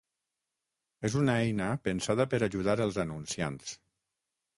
És 1.09 1.17
una 1.19 1.35
eina 1.41 1.67
pensada 1.87 2.27
per 2.31 2.39
ajudar 2.47 2.75
els 2.87 2.97
anunciants. 3.05 3.75